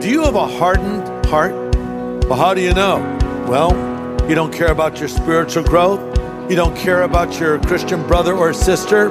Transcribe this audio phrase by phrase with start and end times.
[0.00, 1.52] Do you have a hardened heart?
[2.24, 2.96] Well, how do you know?
[3.46, 3.70] Well,
[4.26, 6.00] you don't care about your spiritual growth.
[6.48, 9.10] You don't care about your Christian brother or sister.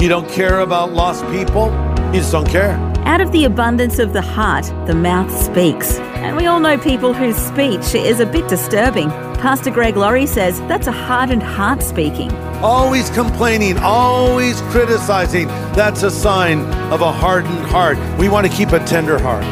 [0.00, 1.66] You don't care about lost people.
[2.06, 2.72] You just don't care.
[3.04, 5.98] Out of the abundance of the heart, the mouth speaks.
[5.98, 9.10] And we all know people whose speech is a bit disturbing.
[9.40, 12.32] Pastor Greg Laurie says that's a hardened heart speaking.
[12.62, 15.48] Always complaining, always criticizing.
[15.74, 16.60] That's a sign
[16.90, 17.98] of a hardened heart.
[18.18, 19.44] We want to keep a tender heart.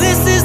[0.00, 0.35] This is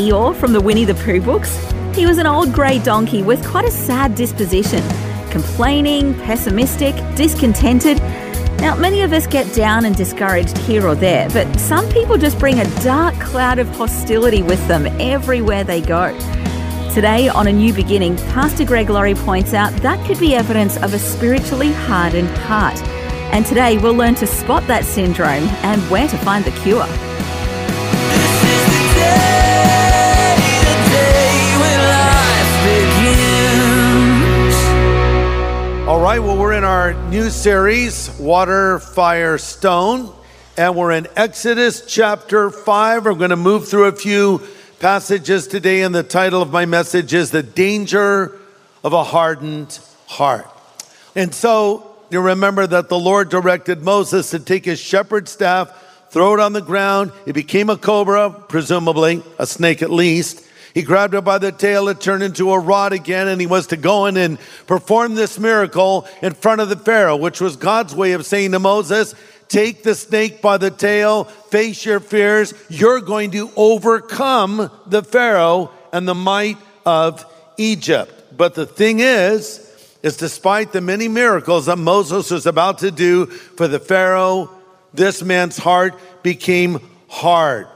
[0.00, 1.54] Eeyore from the Winnie the Pooh books?
[1.94, 4.82] He was an old grey donkey with quite a sad disposition,
[5.30, 7.98] complaining, pessimistic, discontented.
[8.62, 12.38] Now, many of us get down and discouraged here or there, but some people just
[12.38, 16.16] bring a dark cloud of hostility with them everywhere they go.
[16.94, 20.94] Today, on A New Beginning, Pastor Greg Laurie points out that could be evidence of
[20.94, 22.80] a spiritually hardened heart.
[23.34, 26.88] And today, we'll learn to spot that syndrome and where to find the cure.
[36.10, 40.12] Right, well, we're in our new series, Water, Fire, Stone,
[40.56, 43.04] and we're in Exodus chapter 5.
[43.04, 44.44] We're going to move through a few
[44.80, 48.36] passages today, and the title of my message is The Danger
[48.82, 50.48] of a Hardened Heart.
[51.14, 55.70] And so you remember that the Lord directed Moses to take his shepherd's staff,
[56.10, 57.12] throw it on the ground.
[57.24, 60.44] It became a cobra, presumably, a snake at least.
[60.74, 63.68] He grabbed it by the tail, it turned into a rod again, and he was
[63.68, 67.94] to go in and perform this miracle in front of the Pharaoh, which was God's
[67.94, 69.14] way of saying to Moses,
[69.48, 72.54] Take the snake by the tail, face your fears.
[72.68, 77.26] You're going to overcome the Pharaoh and the might of
[77.56, 78.36] Egypt.
[78.36, 79.66] But the thing is,
[80.04, 84.50] is despite the many miracles that Moses was about to do for the Pharaoh,
[84.94, 87.66] this man's heart became hard.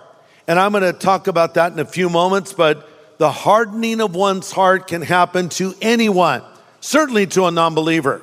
[0.47, 2.89] And I'm going to talk about that in a few moments, but
[3.19, 6.43] the hardening of one's heart can happen to anyone,
[6.81, 8.23] certainly to a non believer.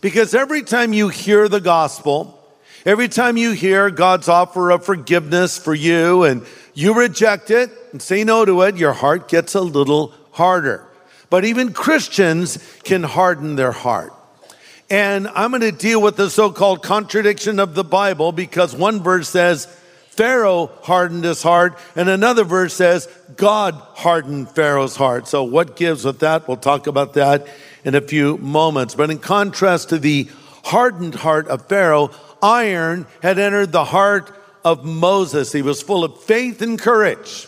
[0.00, 2.42] Because every time you hear the gospel,
[2.86, 6.44] every time you hear God's offer of forgiveness for you and
[6.74, 10.86] you reject it and say no to it, your heart gets a little harder.
[11.28, 14.12] But even Christians can harden their heart.
[14.88, 19.02] And I'm going to deal with the so called contradiction of the Bible because one
[19.02, 19.68] verse says,
[20.10, 25.28] Pharaoh hardened his heart, and another verse says, God hardened Pharaoh's heart.
[25.28, 26.46] So, what gives with that?
[26.46, 27.46] We'll talk about that
[27.84, 28.94] in a few moments.
[28.94, 30.28] But in contrast to the
[30.64, 32.10] hardened heart of Pharaoh,
[32.42, 35.52] iron had entered the heart of Moses.
[35.52, 37.46] He was full of faith and courage.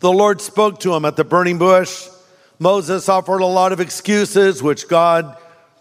[0.00, 2.08] The Lord spoke to him at the burning bush.
[2.58, 5.36] Moses offered a lot of excuses, which God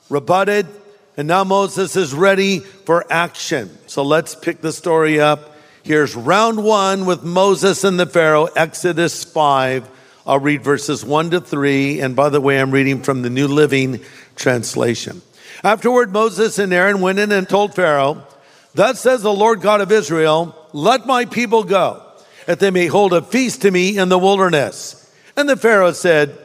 [0.09, 0.68] rebutted.
[1.16, 3.76] And now Moses is ready for action.
[3.88, 5.56] So let's pick the story up.
[5.88, 9.90] Here's round one with Moses and the Pharaoh, Exodus 5.
[10.25, 12.02] I'll read verses 1 to 3.
[12.02, 14.02] And by the way, I'm reading from the New Living
[14.36, 15.22] Translation.
[15.64, 18.28] Afterward, Moses and Aaron went in and told Pharaoh,
[18.76, 22.03] Thus says the Lord God of Israel, let my people go,
[22.47, 25.09] that they may hold a feast to me in the wilderness.
[25.38, 26.38] And the Pharaoh said,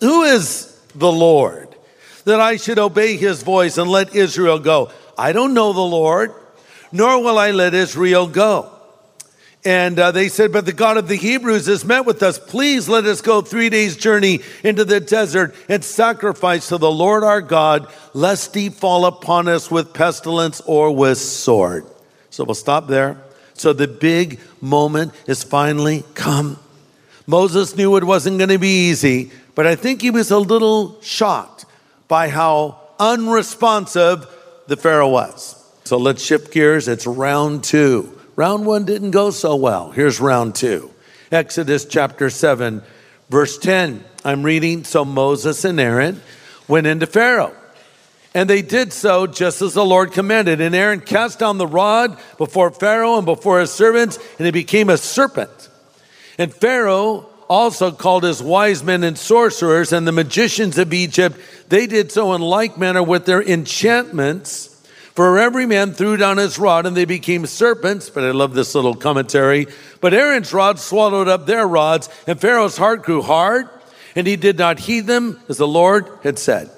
[0.00, 1.68] Who is the Lord?
[2.24, 4.90] That I should obey his voice and let Israel go.
[5.18, 6.32] I don't know the Lord,
[6.90, 8.76] nor will I let Israel go.
[9.64, 12.38] And uh, they said, But the God of the Hebrews has met with us.
[12.38, 17.24] Please let us go three days' journey into the desert and sacrifice to the Lord
[17.24, 21.84] our God, lest he fall upon us with pestilence or with sword.
[22.30, 23.20] So we'll stop there.
[23.54, 26.58] So the big moment is finally come.
[27.26, 31.00] Moses knew it wasn't going to be easy, but I think he was a little
[31.02, 31.66] shocked
[32.06, 34.26] by how unresponsive
[34.66, 35.54] the Pharaoh was.
[35.84, 36.88] So let's shift gears.
[36.88, 38.17] It's round two.
[38.38, 39.90] Round one didn't go so well.
[39.90, 40.92] Here's round two
[41.32, 42.82] Exodus chapter 7,
[43.28, 44.04] verse 10.
[44.24, 44.84] I'm reading.
[44.84, 46.22] So Moses and Aaron
[46.68, 47.52] went into Pharaoh
[48.34, 50.60] And they did so just as the Lord commanded.
[50.60, 54.88] And Aaron cast down the rod before Pharaoh and before his servants, and it became
[54.88, 55.68] a serpent.
[56.38, 61.36] And Pharaoh also called his wise men and sorcerers and the magicians of Egypt.
[61.70, 64.77] They did so in like manner with their enchantments.
[65.18, 68.08] For every man threw down his rod and they became serpents.
[68.08, 69.66] But I love this little commentary.
[70.00, 73.68] But Aaron's rod swallowed up their rods, and Pharaoh's heart grew hard,
[74.14, 76.70] and he did not heed them as the Lord had said.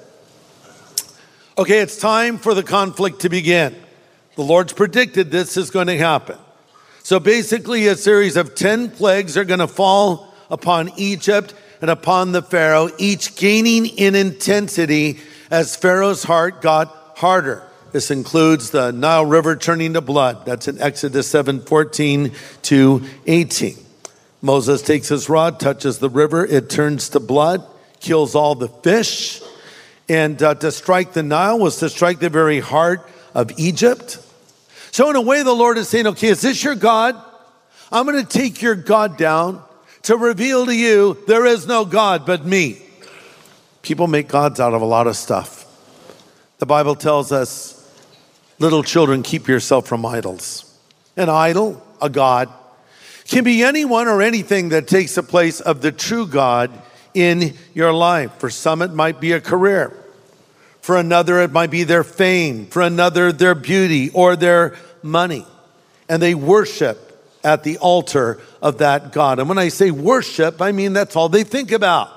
[1.55, 3.75] Okay, it's time for the conflict to begin.
[4.35, 6.39] The Lord's predicted this is going to happen.
[7.03, 12.31] So basically, a series of 10 plagues are going to fall upon Egypt and upon
[12.31, 15.19] the Pharaoh, each gaining in intensity
[15.51, 16.87] as Pharaoh's heart got
[17.17, 17.67] harder.
[17.91, 20.45] This includes the Nile River turning to blood.
[20.45, 22.31] That's in Exodus 7 14
[22.63, 23.75] to 18.
[24.41, 27.65] Moses takes his rod, touches the river, it turns to blood,
[27.99, 29.41] kills all the fish.
[30.09, 34.19] And uh, to strike the Nile was to strike the very heart of Egypt.
[34.91, 37.21] So, in a way, the Lord is saying, okay, is this your God?
[37.91, 39.63] I'm going to take your God down
[40.03, 42.81] to reveal to you there is no God but me.
[43.81, 45.65] People make gods out of a lot of stuff.
[46.57, 47.80] The Bible tells us,
[48.61, 50.65] little children, keep yourself from idols.
[51.17, 52.47] An idol, a God,
[53.25, 56.71] can be anyone or anything that takes the place of the true God
[57.13, 58.31] in your life.
[58.37, 59.91] For some, it might be a career.
[60.81, 62.67] For another, it might be their fame.
[62.67, 65.45] For another, their beauty or their money.
[66.07, 67.07] And they worship
[67.43, 69.39] at the altar of that God.
[69.39, 72.09] And when I say worship, I mean that's all they think about.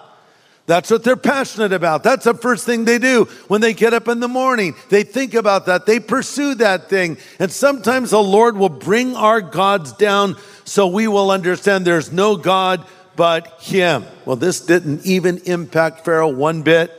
[0.67, 2.03] That's what they're passionate about.
[2.03, 4.75] That's the first thing they do when they get up in the morning.
[4.89, 5.85] They think about that.
[5.85, 7.19] They pursue that thing.
[7.39, 12.37] And sometimes the Lord will bring our gods down so we will understand there's no
[12.37, 14.05] God but Him.
[14.25, 16.91] Well, this didn't even impact Pharaoh one bit.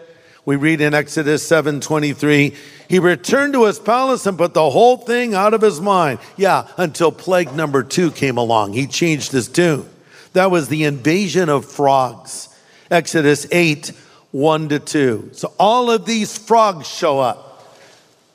[0.45, 2.55] We read in Exodus 7:23,
[2.87, 6.19] he returned to his palace and put the whole thing out of his mind.
[6.37, 8.73] Yeah, until plague number 2 came along.
[8.73, 9.89] He changed his tune.
[10.33, 12.49] That was the invasion of frogs.
[12.91, 13.91] Exodus 8,
[14.31, 15.29] 1 to 2.
[15.33, 17.63] So all of these frogs show up.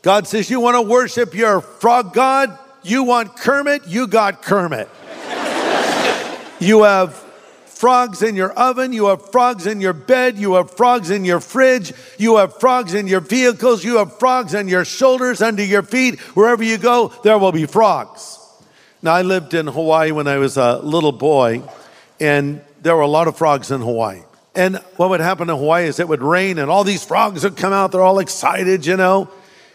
[0.02, 2.58] God says, You want to worship your frog God?
[2.82, 3.86] You want Kermit?
[3.86, 4.88] You got Kermit.
[6.60, 7.14] you have
[7.80, 11.40] frogs in your oven, you have frogs in your bed, you have frogs in your
[11.40, 15.82] fridge, you have frogs in your vehicles, you have frogs on your shoulders, under your
[15.82, 16.20] feet.
[16.36, 18.38] Wherever you go, there will be frogs.
[19.02, 21.62] Now, I lived in Hawaii when I was a little boy,
[22.20, 24.22] and there were a lot of frogs in Hawaii.
[24.54, 27.56] And what would happen in Hawaii is it would rain, and all these frogs would
[27.56, 27.92] come out.
[27.92, 29.30] They're all excited, you know.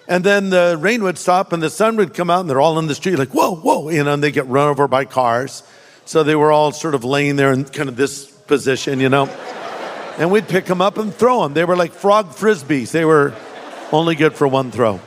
[0.07, 2.77] And then the rain would stop, and the sun would come out, and they're all
[2.77, 5.63] in the street, like, whoa, whoa, you know, and they get run over by cars.
[6.04, 9.25] So they were all sort of laying there in kind of this position, you know.
[10.18, 11.54] And we'd pick them up and throw them.
[11.54, 12.92] They were like frog frisbees.
[12.92, 13.33] They were
[13.92, 15.01] only good for one throw.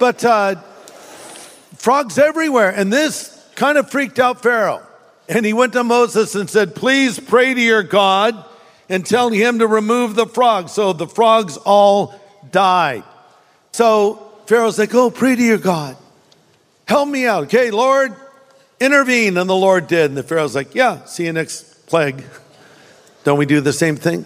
[0.00, 0.56] But uh,
[1.76, 2.70] frogs everywhere.
[2.70, 4.82] And this kind of freaked out Pharaoh.
[5.28, 8.44] And he went to Moses and said, Please pray to your God
[8.88, 10.72] and tell him to remove the frogs.
[10.72, 12.18] So the frogs all
[12.50, 13.04] died.
[13.72, 15.96] So Pharaoh's like, Oh, pray to your God.
[16.86, 17.44] Help me out.
[17.44, 18.14] Okay, Lord,
[18.80, 19.36] intervene.
[19.36, 20.10] And the Lord did.
[20.10, 22.24] And the Pharaoh's like, Yeah, see you next plague.
[23.24, 24.24] Don't we do the same thing?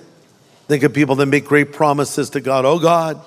[0.69, 2.65] Think of people that make great promises to God.
[2.65, 3.21] Oh, God,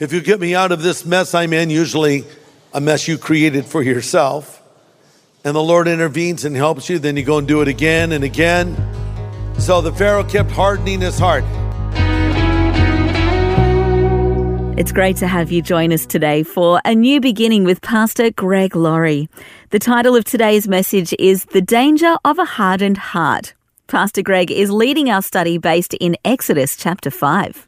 [0.00, 2.24] if you get me out of this mess I'm in, usually
[2.72, 4.62] a mess you created for yourself,
[5.44, 8.24] and the Lord intervenes and helps you, then you go and do it again and
[8.24, 8.97] again.
[9.58, 11.44] So the Pharaoh kept hardening his heart.
[14.78, 18.76] It's great to have you join us today for a new beginning with Pastor Greg
[18.76, 19.28] Laurie.
[19.70, 23.54] The title of today's message is The Danger of a Hardened Heart.
[23.88, 27.66] Pastor Greg is leading our study based in Exodus chapter 5.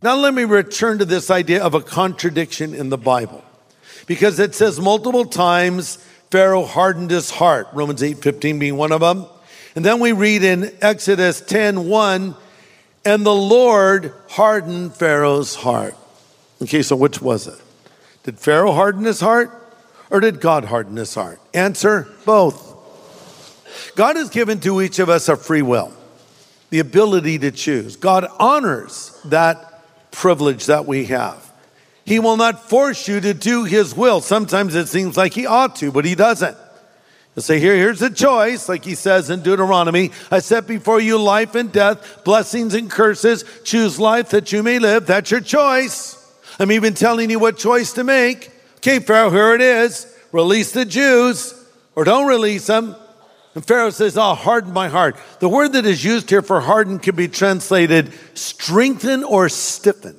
[0.00, 3.44] Now, let me return to this idea of a contradiction in the Bible.
[4.06, 5.96] Because it says multiple times
[6.30, 9.26] Pharaoh hardened his heart, Romans 8 15 being one of them.
[9.74, 12.34] And then we read in Exodus 10 1,
[13.04, 15.96] and the Lord hardened Pharaoh's heart.
[16.60, 17.60] Okay, so which was it?
[18.24, 19.50] Did Pharaoh harden his heart
[20.10, 21.40] or did God harden his heart?
[21.54, 22.70] Answer both.
[23.96, 25.92] God has given to each of us a free will,
[26.70, 27.96] the ability to choose.
[27.96, 31.50] God honors that privilege that we have.
[32.04, 34.20] He will not force you to do his will.
[34.20, 36.56] Sometimes it seems like he ought to, but he doesn't.
[37.34, 40.10] He'll say, Here, here's a choice, like he says in Deuteronomy.
[40.30, 43.44] I set before you life and death, blessings and curses.
[43.64, 45.06] Choose life that you may live.
[45.06, 46.18] That's your choice.
[46.58, 48.50] I'm even telling you what choice to make.
[48.76, 50.06] Okay, Pharaoh, here it is.
[50.32, 51.54] Release the Jews
[51.94, 52.96] or don't release them.
[53.54, 55.16] And Pharaoh says, I'll harden my heart.
[55.40, 60.16] The word that is used here for harden can be translated strengthen or stiffen.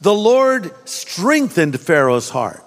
[0.00, 2.63] the Lord strengthened Pharaoh's heart.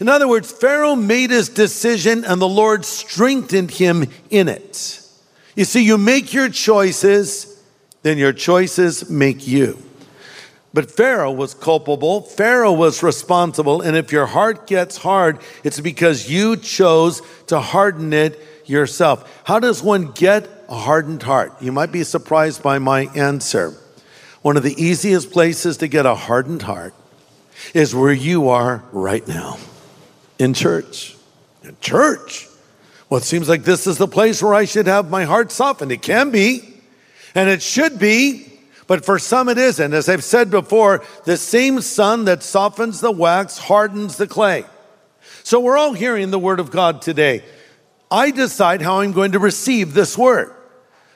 [0.00, 5.00] In other words, Pharaoh made his decision and the Lord strengthened him in it.
[5.56, 7.62] You see, you make your choices,
[8.02, 9.82] then your choices make you.
[10.72, 12.22] But Pharaoh was culpable.
[12.22, 13.82] Pharaoh was responsible.
[13.82, 19.42] And if your heart gets hard, it's because you chose to harden it yourself.
[19.44, 21.60] How does one get a hardened heart?
[21.60, 23.74] You might be surprised by my answer.
[24.42, 26.94] One of the easiest places to get a hardened heart
[27.74, 29.58] is where you are right now
[30.38, 31.16] in church.
[31.62, 32.48] In church.
[33.08, 35.92] Well, it seems like this is the place where I should have my heart softened.
[35.92, 36.74] It can be,
[37.34, 38.46] and it should be,
[38.86, 39.92] but for some it isn't.
[39.92, 44.64] As I've said before, the same sun that softens the wax hardens the clay.
[45.42, 47.44] So we're all hearing the word of God today.
[48.10, 50.54] I decide how I'm going to receive this word.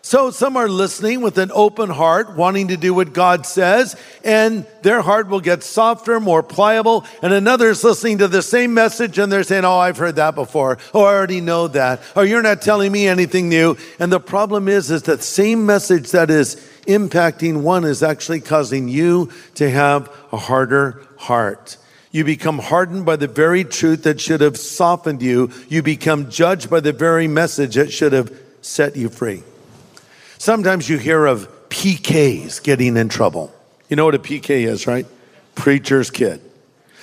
[0.05, 4.67] So some are listening with an open heart, wanting to do what God says, and
[4.83, 7.07] their heart will get softer, more pliable.
[7.23, 10.35] And another is listening to the same message and they're saying, Oh, I've heard that
[10.35, 10.77] before.
[10.93, 12.03] Oh, I already know that.
[12.15, 13.79] Or you're not telling me anything new.
[13.99, 16.57] And the problem is, is that same message that is
[16.87, 21.79] impacting one is actually causing you to have a harder heart.
[22.11, 25.51] You become hardened by the very truth that should have softened you.
[25.71, 28.31] You become judged by the very message that should have
[28.61, 29.45] set you free.
[30.39, 33.55] Sometimes you hear of PKs getting in trouble.
[33.89, 35.07] You know what a PK is, right?
[35.55, 36.41] Preacher's kid.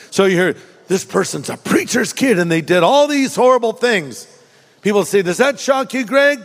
[0.10, 0.56] So you hear
[0.88, 4.28] this person's a preacher's kid and they did all these horrible things.
[4.82, 6.40] People say, Does that shock you, Greg?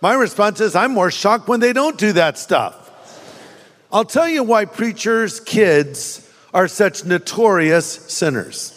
[0.00, 2.80] My response is, I'm more shocked when they don't do that stuff.
[3.92, 8.70] I'll tell you why preachers' kids are such notorious sinners.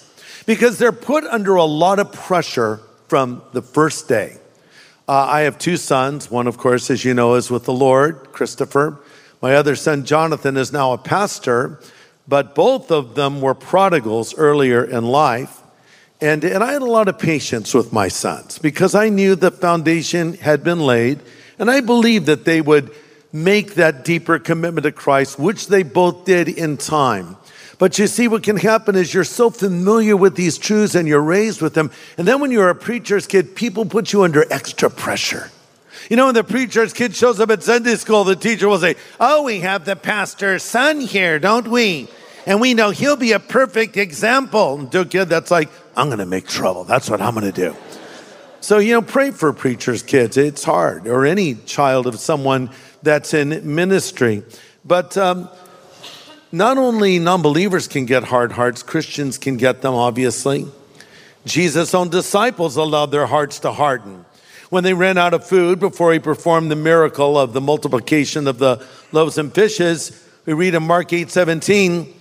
[0.45, 4.37] Because they're put under a lot of pressure from the first day.
[5.09, 6.29] Uh, I have two sons.
[6.29, 8.99] One, of course, as you know, is with the Lord, Christopher.
[9.41, 11.79] My other son, Jonathan, is now a pastor,
[12.27, 15.61] but both of them were prodigals earlier in life.
[16.19, 19.51] And, and I had a lot of patience with my sons because I knew the
[19.51, 21.21] foundation had been laid,
[21.57, 22.91] and I believed that they would
[23.31, 27.37] make that deeper commitment to Christ, which they both did in time.
[27.79, 31.21] But you see, what can happen is you're so familiar with these truths and you're
[31.21, 31.91] raised with them.
[32.17, 35.51] And then when you're a preacher's kid, people put you under extra pressure.
[36.09, 38.95] You know, when the preacher's kid shows up at Sunday school, the teacher will say,
[39.19, 42.07] Oh, we have the pastor's son here, don't we?
[42.45, 44.79] And we know he'll be a perfect example.
[44.79, 46.85] And to a kid, that's like, I'm going to make trouble.
[46.85, 47.75] That's what I'm going to do.
[48.61, 50.37] So, you know, pray for preacher's kids.
[50.37, 52.69] It's hard, or any child of someone
[53.03, 54.43] that's in ministry.
[54.83, 55.49] But um,
[56.51, 60.67] not only non believers can get hard hearts, Christians can get them, obviously.
[61.45, 64.25] Jesus' own disciples allowed their hearts to harden.
[64.69, 68.57] When they ran out of food before he performed the miracle of the multiplication of
[68.57, 72.13] the loaves and fishes, we read in Mark 8 17,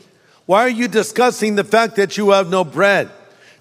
[0.47, 3.11] Why are you discussing the fact that you have no bread?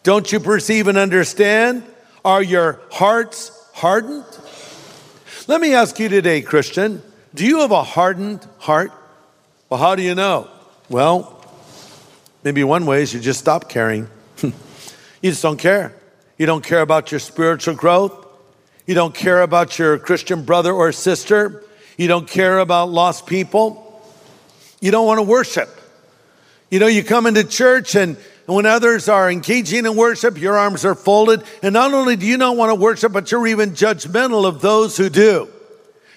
[0.04, 1.84] Don't you perceive and understand?
[2.24, 4.26] Are your hearts hardened?
[5.48, 7.02] Let me ask you today, Christian,
[7.34, 8.92] do you have a hardened heart?
[9.70, 10.48] Well, how do you know?
[10.90, 11.44] Well,
[12.44, 14.08] maybe one way is you just stop caring.
[14.42, 14.52] you
[15.24, 15.96] just don't care.
[16.38, 18.26] You don't care about your spiritual growth.
[18.86, 21.64] You don't care about your Christian brother or sister.
[21.98, 23.82] You don't care about lost people.
[24.80, 25.70] You don't want to worship.
[26.70, 30.86] You know, you come into church and when others are engaging in worship, your arms
[30.86, 31.44] are folded.
[31.64, 34.98] And not only do you not want to worship, but you're even judgmental of those
[34.98, 35.50] who do.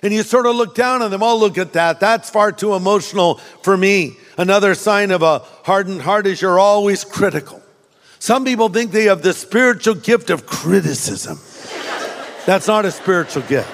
[0.02, 1.22] And you sort of look down on them.
[1.22, 2.00] Oh, look at that.
[2.00, 4.16] That's far too emotional for me.
[4.36, 7.60] Another sign of a hardened heart is you're always critical.
[8.20, 11.38] Some people think they have the spiritual gift of criticism.
[12.46, 13.70] That's not a spiritual gift.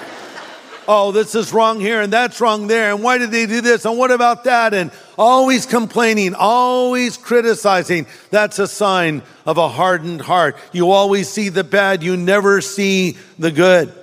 [0.87, 2.91] Oh, this is wrong here and that's wrong there.
[2.93, 3.85] And why did they do this?
[3.85, 4.73] And what about that?
[4.73, 8.05] And always complaining, always criticizing.
[8.29, 10.57] That's a sign of a hardened heart.
[10.71, 13.93] You always see the bad, you never see the good.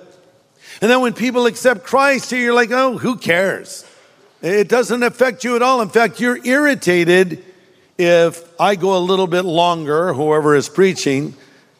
[0.83, 3.85] And then when people accept Christ you're like, oh, who cares?
[4.41, 5.81] It doesn't affect you at all.
[5.81, 7.41] In fact, you're irritated
[7.97, 11.35] if I go a little bit longer, whoever is preaching,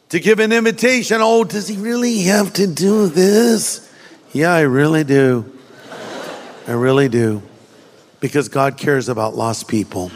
[0.07, 1.17] to give an invitation.
[1.19, 3.91] Oh, does he really have to do this?
[4.31, 5.51] Yeah, I really do.
[6.65, 7.43] I really do.
[8.21, 10.13] Because God cares about lost people.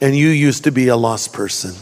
[0.00, 1.76] And you used to be a lost person.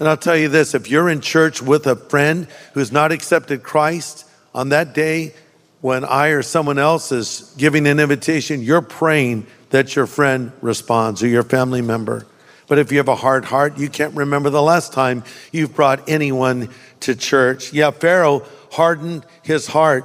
[0.00, 3.62] And I'll tell you this if you're in church with a friend who's not accepted
[3.62, 5.34] Christ, on that day
[5.80, 11.22] when I or someone else is giving an invitation, you're praying that your friend responds
[11.22, 12.26] or your family member.
[12.66, 16.08] But if you have a hard heart, you can't remember the last time you've brought
[16.08, 16.68] anyone
[17.00, 17.72] to church.
[17.72, 20.04] Yeah, Pharaoh hardened his heart.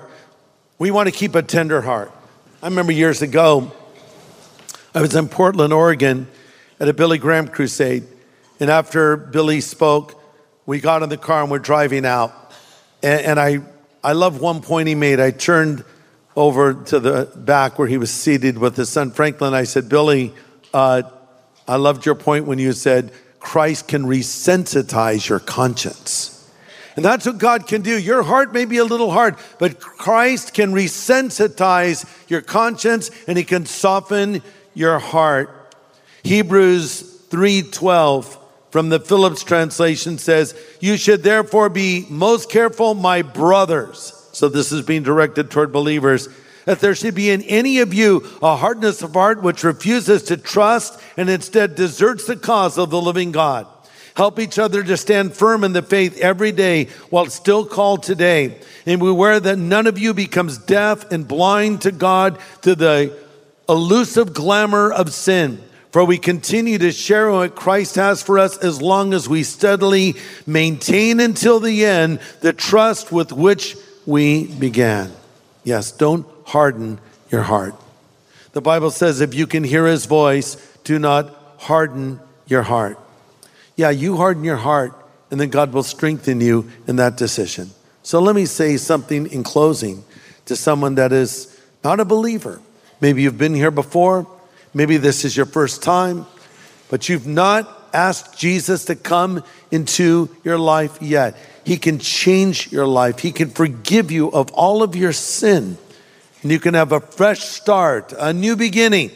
[0.80, 2.12] We want to keep a tender heart.
[2.64, 3.72] I remember years ago,
[4.96, 6.28] I was in Portland, Oregon,
[6.80, 8.04] at a Billy Graham crusade.
[8.60, 10.22] And after Billy spoke,
[10.66, 12.34] we got in the car and we're driving out.
[13.04, 13.60] And, and I,
[14.06, 15.20] I love one point he made.
[15.20, 15.84] I turned
[16.36, 19.56] over to the back where he was seated with his son Franklin.
[19.56, 20.32] I said, Billy,
[20.76, 21.02] uh,
[21.68, 26.48] I loved your point when you said Christ can resensitize your conscience.
[26.96, 28.00] And that's what God can do.
[28.00, 33.44] Your heart may be a little hard, but Christ can resensitize your conscience and he
[33.44, 34.44] can soften
[34.76, 35.50] your heart.
[36.22, 38.38] Hebrews 3:12
[38.75, 44.74] from the Phillips translation says, "You should therefore be most careful, my brothers." So this
[44.74, 46.27] is being directed toward believers.
[46.65, 50.36] That there should be in any of you a hardness of heart which refuses to
[50.36, 53.65] trust and instead deserts the cause of the living God.
[54.13, 58.58] Help each other to stand firm in the faith every day while still called today.
[58.86, 63.13] And beware that none of you becomes deaf and blind to God, to the
[63.70, 65.60] elusive glamour of sin.
[65.96, 70.16] For we continue to share what Christ has for us as long as we steadily
[70.46, 75.14] maintain until the end the trust with which we began.
[75.64, 77.00] Yes, don't harden
[77.32, 77.75] your heart.
[78.52, 83.00] The Bible says if you can hear his voice, do not harden your heart.
[83.78, 84.94] Yeah, you harden your heart,
[85.32, 87.70] and then God will strengthen you in that decision.
[88.04, 90.04] So let me say something in closing
[90.48, 92.60] to someone that is not a believer.
[93.00, 94.28] Maybe you've been here before,
[94.75, 96.27] maybe this is your first time,
[96.89, 101.36] but you've not asked Jesus to come into your life yet.
[101.63, 105.77] He can change your life, He can forgive you of all of your sin,
[106.44, 109.10] and you can have a fresh start, a new beginning.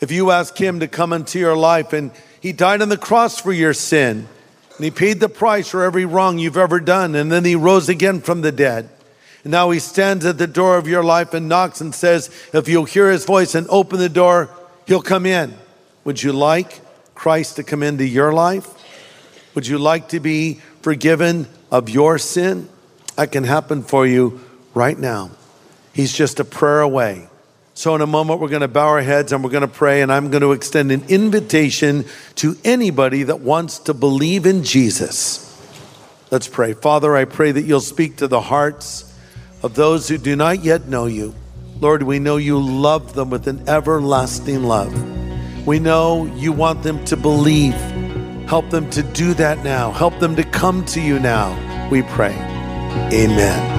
[0.00, 3.40] If you ask Him to come into your life and He died on the cross
[3.40, 4.26] for your sin,
[4.76, 7.88] and He paid the price for every wrong you've ever done, and then He rose
[7.88, 8.88] again from the dead.
[9.44, 12.68] And now He stands at the door of your life and knocks and says, If
[12.68, 14.50] you'll hear His voice and open the door,
[14.88, 15.54] He'll come in.
[16.04, 16.80] Would you like
[17.14, 18.66] Christ to come into your life?
[19.54, 22.70] Would you like to be forgiven of your sin?
[23.16, 24.40] That can happen for you
[24.72, 25.30] right now.
[25.92, 27.28] He's just a prayer away.
[27.74, 30.00] So, in a moment, we're going to bow our heads and we're going to pray,
[30.00, 35.44] and I'm going to extend an invitation to anybody that wants to believe in Jesus.
[36.30, 36.72] Let's pray.
[36.72, 39.14] Father, I pray that you'll speak to the hearts
[39.62, 41.34] of those who do not yet know you.
[41.80, 44.92] Lord, we know you love them with an everlasting love.
[45.66, 47.74] We know you want them to believe.
[48.48, 49.92] Help them to do that now.
[49.92, 51.88] Help them to come to you now.
[51.88, 52.34] We pray.
[53.12, 53.77] Amen.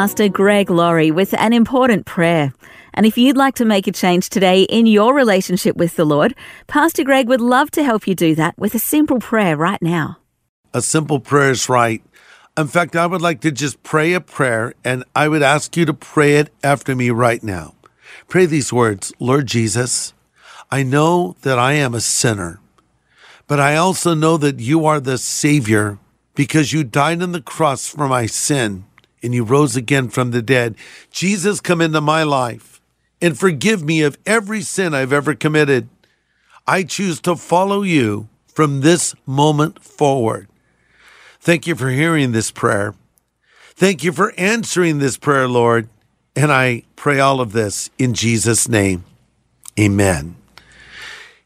[0.00, 2.54] Pastor Greg Laurie with an important prayer.
[2.94, 6.34] And if you'd like to make a change today in your relationship with the Lord,
[6.68, 10.16] Pastor Greg would love to help you do that with a simple prayer right now.
[10.72, 12.02] A simple prayer is right.
[12.56, 15.84] In fact, I would like to just pray a prayer, and I would ask you
[15.84, 17.74] to pray it after me right now.
[18.26, 20.14] Pray these words Lord Jesus,
[20.70, 22.58] I know that I am a sinner,
[23.46, 25.98] but I also know that you are the Savior
[26.34, 28.86] because you died on the cross for my sin
[29.22, 30.74] and you rose again from the dead.
[31.10, 32.80] Jesus, come into my life
[33.20, 35.88] and forgive me of every sin I've ever committed.
[36.66, 40.48] I choose to follow you from this moment forward.
[41.40, 42.94] Thank you for hearing this prayer.
[43.74, 45.88] Thank you for answering this prayer, Lord.
[46.36, 49.04] And I pray all of this in Jesus' name.
[49.78, 50.36] Amen.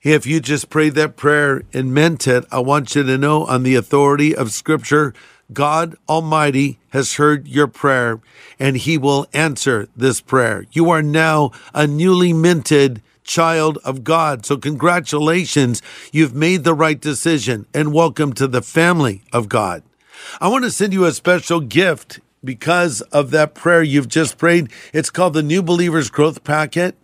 [0.02, 3.62] If you just prayed that prayer and meant it, I want you to know on
[3.62, 5.14] the authority of Scripture,
[5.52, 8.20] God Almighty has heard your prayer
[8.58, 10.66] and He will answer this prayer.
[10.72, 14.46] You are now a newly minted child of God.
[14.46, 15.82] So, congratulations.
[16.12, 19.82] You've made the right decision and welcome to the family of God.
[20.40, 24.70] I want to send you a special gift because of that prayer you've just prayed.
[24.92, 26.96] It's called the New Believers Growth Packet.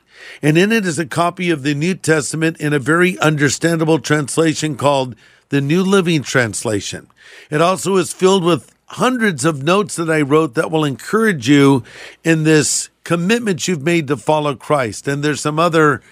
[0.42, 4.76] And in it is a copy of the New Testament in a very understandable translation
[4.76, 5.16] called
[5.50, 7.08] the New Living Translation.
[7.50, 11.84] It also is filled with hundreds of notes that I wrote that will encourage you
[12.24, 15.06] in this commitment you've made to follow Christ.
[15.06, 16.02] And there's some other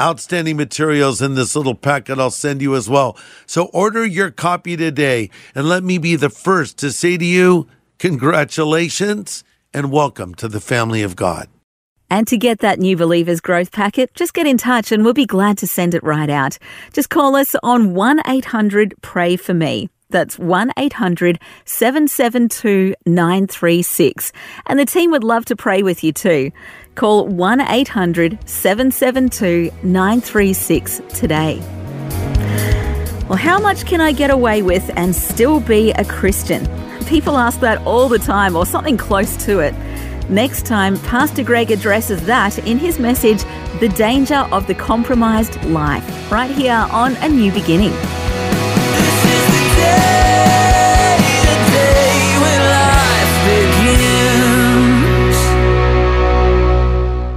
[0.00, 3.16] outstanding materials in this little packet I'll send you as well.
[3.46, 7.68] So order your copy today and let me be the first to say to you,
[7.98, 11.48] congratulations and welcome to the family of God.
[12.10, 15.26] And to get that New Believers Growth Packet, just get in touch and we'll be
[15.26, 16.58] glad to send it right out.
[16.92, 19.88] Just call us on 1 800 Pray For Me.
[20.10, 24.32] That's 1 800 772 936.
[24.66, 26.52] And the team would love to pray with you too.
[26.94, 31.58] Call 1 800 772 936 today.
[33.28, 36.68] Well, how much can I get away with and still be a Christian?
[37.06, 39.74] People ask that all the time, or something close to it.
[40.28, 43.44] Next time, Pastor Greg addresses that in his message,
[43.78, 47.92] The Danger of the Compromised Life, right here on A New Beginning.